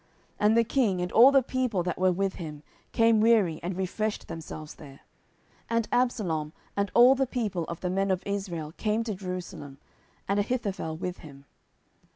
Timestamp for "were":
1.99-2.11